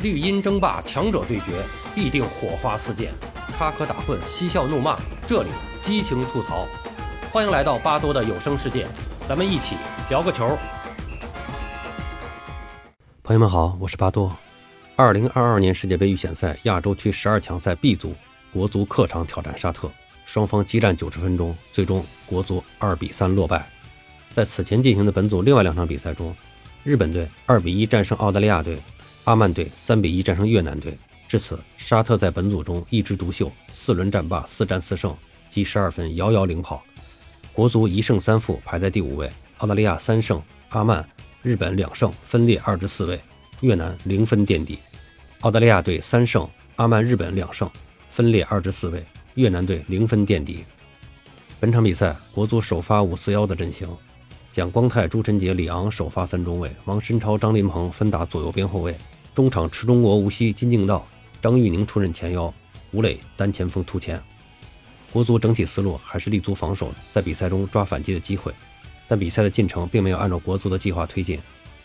[0.00, 1.60] 绿茵争霸，强者对决，
[1.92, 3.10] 必定火花四溅，
[3.56, 5.48] 插科打诨，嬉笑怒骂，这里
[5.80, 6.68] 激情吐槽。
[7.32, 8.86] 欢迎来到巴多的有声世界，
[9.28, 9.74] 咱们一起
[10.08, 10.56] 聊个球。
[13.24, 14.32] 朋友们好，我是巴多。
[14.94, 18.14] 二零二二年世界杯预选赛亚洲区十二强赛 B 组，
[18.52, 19.90] 国足客场挑战沙特，
[20.24, 23.68] 双方激战九十分钟，最终国足二比三落败。
[24.32, 26.32] 在此前进行的本组另外两场比赛中，
[26.84, 28.80] 日本队二比一战胜澳大利亚队。
[29.28, 30.96] 阿曼队三比一战胜越南队，
[31.28, 35.14] 至此沙特在本组中一枝独秀，四轮战罢四战四胜，
[35.50, 36.82] 积十二分，遥遥领跑。
[37.52, 41.06] 国足一胜三负排在第五位，澳大利亚三胜，阿曼、
[41.42, 43.20] 日本两胜，分列二至四位，
[43.60, 44.78] 越南零分垫底。
[45.40, 47.70] 澳大利亚队三胜，阿曼、日本两胜，
[48.08, 50.64] 分列二至四位，越南队零分垫底。
[51.60, 53.86] 本场比赛国足首发五四幺的阵型，
[54.54, 58.96] 蒋光太、朱晨杰、李昂首发三中卫，王申超、张琳芃分打左右边后卫。
[59.38, 61.06] 中场池中国、吴曦、金敬道、
[61.40, 62.52] 张玉宁出任前腰，
[62.90, 64.20] 吴磊单前锋突前。
[65.12, 68.52] 国足整体思路还是立足防守，在比赛中抓反击的机会，
[69.06, 71.38] 但比赛的进程并没有按照国足的计划推进。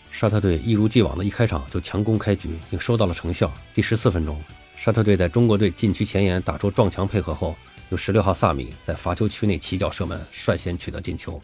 [0.10, 3.54] 沙特队一如既往的一开场就强攻开局，并收到了成效。
[3.76, 4.42] 第十四分钟，
[4.76, 7.56] 沙特队在中国队禁区前沿打出撞墙配合后，
[7.92, 11.40] 由十六号萨米在罚球区内起脚射门，率先取得进球。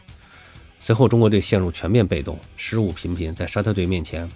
[0.80, 4.28] 随后，中国队陷入全面被动，失误频频，在沙特队面前。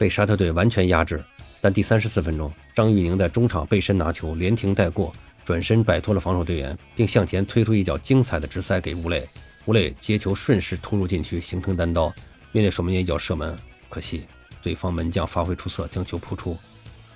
[0.00, 1.22] 被沙特队完全压制，
[1.60, 5.12] 但第三十四分钟，张玉宁在中场背身拿球，连停带过，
[5.44, 9.28] 转身摆脱了防守队员，并向前推出一脚精彩的直塞给吴磊。
[9.66, 12.10] 吴磊接球顺势突入禁区，形成单刀，
[12.50, 13.54] 面对守门员一脚射门，
[13.90, 14.22] 可惜
[14.62, 16.56] 对方门将发挥出色，将球扑出。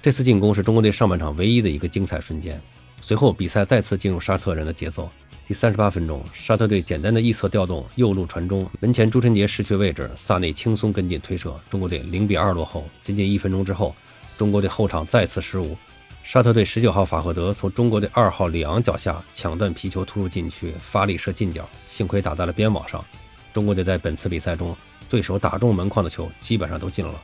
[0.02, 2.60] 这次进攻是中国队上半场唯一的一个精彩瞬间。
[3.00, 5.10] 随后比赛再次进入沙特人的节奏。
[5.46, 12.88] 第三十八分钟，沙特队简单的一侧调动，右路传中，门前朱晨杰失去位置，萨内轻松跟进推射，中国队零比二落后。
[13.02, 13.94] 仅仅一分钟之后，
[14.38, 15.76] 中国队后场再次失误，
[16.22, 23.04] 沙特队十九号法赫德从中国队二号里昂脚下抢断皮球突入禁区，发力射近角，幸亏打在了边网上。
[23.52, 24.74] 中国队在本次比赛中，
[25.10, 27.20] 对手打中门框的球基本上都进了。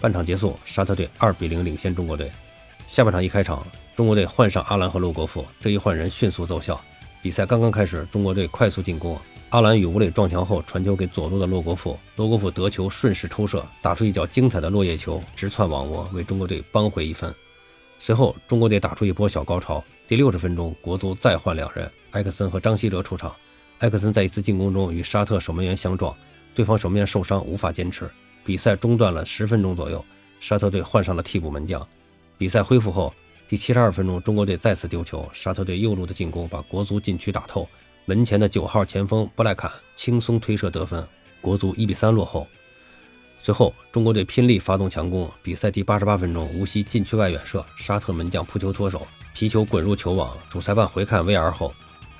[0.00, 2.32] 半场结束，沙特队二比零领先中国队。
[2.86, 3.62] 下半场一开场，
[3.94, 6.80] 中国队换上阿兰和洛国富，这一换人迅速奏效。
[7.22, 9.18] 比赛刚刚开始，中国队快速进攻。
[9.50, 17.34] 阿兰与吴磊撞墙后，传球给左路的洛国富，洛国富得球顺势抽射，打出一脚精彩的落叶球，直窜网窝，为中国队扳回一分。
[17.98, 19.84] 随后，中国队打出一波小高潮。
[20.08, 23.34] 第六十分钟，国足再换两人，埃克森和张稀哲出场。
[23.80, 26.16] 埃克森在一次进攻中与沙特守门员相撞，
[26.54, 28.08] 对方守门员受伤无法坚持，
[28.44, 30.02] 比赛中断了十分钟左右。
[30.40, 31.86] 沙特队换上了替补门将。
[32.38, 33.12] 比赛恢复后。
[33.50, 37.68] 第七十二分钟，中国队再次丢球，沙特队右路的进攻把国足禁区打透，
[38.04, 41.04] 门前的九号前锋布莱坎轻松推射得分，
[41.40, 42.46] 国足一比三落后。
[43.40, 51.74] 随后，中国队拼力发动强攻，比赛第八十八分钟，无锡禁区外远射，沙特门将扑球脱手，皮球滚入球网，主裁判回看 VR 后，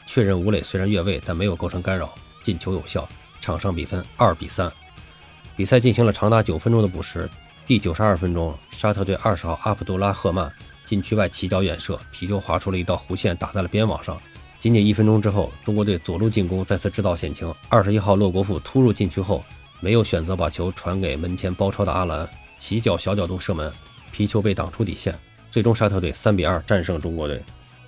[0.07, 3.09] 确认吴磊虽然越位，但没有构成干扰，进球有效，
[3.41, 4.69] 场上比分二比三。
[5.57, 7.31] 比赛进行了长达九分钟的补时，
[7.65, 10.53] 第九十二分钟，沙特队二十号阿卜杜拉赫曼。
[10.91, 14.21] 禁区外起脚远射，皮球划出了一道弧线，打在了边网上。
[14.59, 17.55] 仅仅一分钟之后，中国队左路进攻再次制造险情。
[17.69, 19.45] 二十一号洛国富突入禁区后，
[19.78, 22.28] 没有选择把球传给门前包抄的阿兰，
[22.59, 23.73] 起脚小角度射门，
[24.11, 25.17] 皮球被挡出底线。
[25.49, 27.41] 最终沙特队三比二战胜中国队。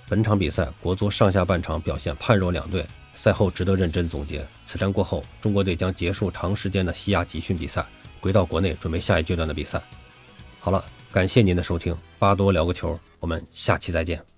[0.07, 2.87] 本场比赛，国足上下半场表现判若两队。
[3.15, 7.85] 赛后值得认真总结：此战过后，中国队将结束长时间的西亚集训比赛，
[8.21, 9.81] 回到国内准备下一阶段的比赛。
[10.61, 10.81] 好了。
[11.13, 14.32] 感谢您的收听，巴多聊个球，我们下期再见。